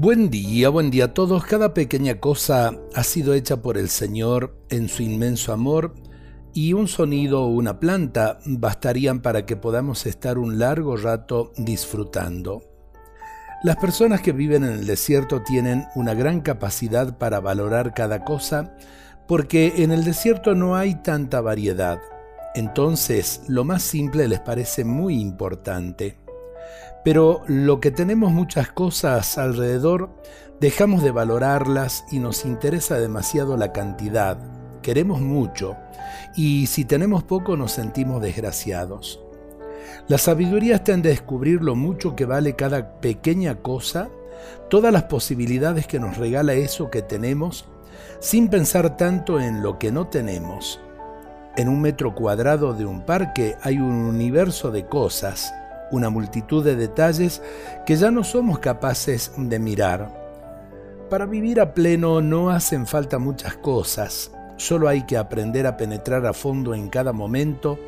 Buen 0.00 0.30
día, 0.30 0.68
buen 0.68 0.92
día 0.92 1.06
a 1.06 1.12
todos. 1.12 1.44
Cada 1.44 1.74
pequeña 1.74 2.20
cosa 2.20 2.72
ha 2.94 3.02
sido 3.02 3.34
hecha 3.34 3.62
por 3.62 3.76
el 3.76 3.88
Señor 3.88 4.56
en 4.70 4.88
su 4.88 5.02
inmenso 5.02 5.52
amor 5.52 5.96
y 6.54 6.72
un 6.72 6.86
sonido 6.86 7.42
o 7.42 7.48
una 7.48 7.80
planta 7.80 8.38
bastarían 8.46 9.22
para 9.22 9.44
que 9.44 9.56
podamos 9.56 10.06
estar 10.06 10.38
un 10.38 10.60
largo 10.60 10.96
rato 10.96 11.50
disfrutando. 11.56 12.62
Las 13.64 13.74
personas 13.74 14.20
que 14.20 14.30
viven 14.30 14.62
en 14.62 14.70
el 14.70 14.86
desierto 14.86 15.42
tienen 15.42 15.88
una 15.96 16.14
gran 16.14 16.42
capacidad 16.42 17.18
para 17.18 17.40
valorar 17.40 17.92
cada 17.92 18.24
cosa 18.24 18.76
porque 19.26 19.82
en 19.82 19.90
el 19.90 20.04
desierto 20.04 20.54
no 20.54 20.76
hay 20.76 21.02
tanta 21.02 21.40
variedad. 21.40 21.98
Entonces, 22.54 23.42
lo 23.48 23.64
más 23.64 23.82
simple 23.82 24.28
les 24.28 24.38
parece 24.38 24.84
muy 24.84 25.20
importante. 25.20 26.27
Pero 27.04 27.42
lo 27.46 27.80
que 27.80 27.90
tenemos 27.90 28.32
muchas 28.32 28.70
cosas 28.70 29.38
alrededor, 29.38 30.10
dejamos 30.60 31.02
de 31.02 31.10
valorarlas 31.10 32.04
y 32.10 32.18
nos 32.18 32.44
interesa 32.44 32.98
demasiado 32.98 33.56
la 33.56 33.72
cantidad. 33.72 34.38
Queremos 34.82 35.20
mucho 35.20 35.76
y 36.36 36.66
si 36.66 36.84
tenemos 36.84 37.24
poco 37.24 37.56
nos 37.56 37.72
sentimos 37.72 38.22
desgraciados. 38.22 39.20
La 40.08 40.18
sabiduría 40.18 40.76
está 40.76 40.92
en 40.92 41.02
descubrir 41.02 41.62
lo 41.62 41.74
mucho 41.74 42.16
que 42.16 42.24
vale 42.24 42.56
cada 42.56 43.00
pequeña 43.00 43.56
cosa, 43.56 44.08
todas 44.70 44.92
las 44.92 45.04
posibilidades 45.04 45.86
que 45.86 46.00
nos 46.00 46.16
regala 46.16 46.54
eso 46.54 46.90
que 46.90 47.02
tenemos, 47.02 47.68
sin 48.20 48.48
pensar 48.48 48.96
tanto 48.96 49.40
en 49.40 49.62
lo 49.62 49.78
que 49.78 49.92
no 49.92 50.08
tenemos. 50.08 50.80
En 51.56 51.68
un 51.68 51.80
metro 51.80 52.14
cuadrado 52.14 52.72
de 52.72 52.86
un 52.86 53.04
parque 53.04 53.56
hay 53.62 53.78
un 53.78 53.92
universo 53.92 54.70
de 54.70 54.86
cosas, 54.86 55.52
una 55.90 56.10
multitud 56.10 56.64
de 56.64 56.76
detalles 56.76 57.42
que 57.86 57.96
ya 57.96 58.10
no 58.10 58.24
somos 58.24 58.58
capaces 58.58 59.32
de 59.36 59.58
mirar. 59.58 60.12
Para 61.10 61.26
vivir 61.26 61.60
a 61.60 61.72
pleno 61.72 62.20
no 62.20 62.50
hacen 62.50 62.86
falta 62.86 63.18
muchas 63.18 63.56
cosas, 63.56 64.30
solo 64.56 64.88
hay 64.88 65.06
que 65.06 65.16
aprender 65.16 65.66
a 65.66 65.76
penetrar 65.76 66.26
a 66.26 66.34
fondo 66.34 66.74
en 66.74 66.88
cada 66.88 67.12
momento, 67.12 67.78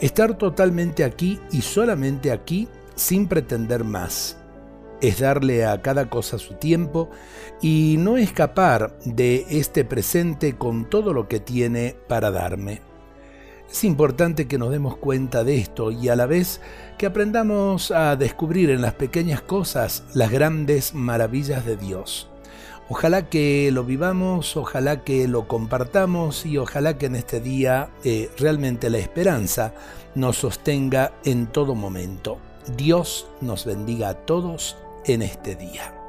estar 0.00 0.38
totalmente 0.38 1.02
aquí 1.02 1.40
y 1.50 1.62
solamente 1.62 2.30
aquí 2.30 2.68
sin 2.94 3.26
pretender 3.26 3.82
más. 3.82 4.36
Es 5.00 5.20
darle 5.20 5.64
a 5.64 5.80
cada 5.80 6.10
cosa 6.10 6.38
su 6.38 6.54
tiempo 6.54 7.08
y 7.62 7.96
no 7.98 8.18
escapar 8.18 8.98
de 9.04 9.46
este 9.48 9.84
presente 9.84 10.56
con 10.56 10.88
todo 10.88 11.14
lo 11.14 11.26
que 11.26 11.40
tiene 11.40 11.96
para 12.06 12.30
darme. 12.30 12.89
Es 13.70 13.84
importante 13.84 14.48
que 14.48 14.58
nos 14.58 14.70
demos 14.70 14.96
cuenta 14.96 15.44
de 15.44 15.58
esto 15.58 15.92
y 15.92 16.08
a 16.08 16.16
la 16.16 16.26
vez 16.26 16.60
que 16.98 17.06
aprendamos 17.06 17.92
a 17.92 18.16
descubrir 18.16 18.68
en 18.70 18.82
las 18.82 18.94
pequeñas 18.94 19.42
cosas 19.42 20.02
las 20.12 20.30
grandes 20.32 20.92
maravillas 20.92 21.64
de 21.64 21.76
Dios. 21.76 22.28
Ojalá 22.88 23.28
que 23.28 23.70
lo 23.72 23.84
vivamos, 23.84 24.56
ojalá 24.56 25.04
que 25.04 25.28
lo 25.28 25.46
compartamos 25.46 26.44
y 26.44 26.58
ojalá 26.58 26.98
que 26.98 27.06
en 27.06 27.14
este 27.14 27.40
día 27.40 27.90
eh, 28.02 28.28
realmente 28.36 28.90
la 28.90 28.98
esperanza 28.98 29.72
nos 30.16 30.38
sostenga 30.38 31.12
en 31.24 31.46
todo 31.46 31.76
momento. 31.76 32.38
Dios 32.76 33.28
nos 33.40 33.64
bendiga 33.64 34.08
a 34.08 34.14
todos 34.14 34.76
en 35.06 35.22
este 35.22 35.54
día. 35.54 35.99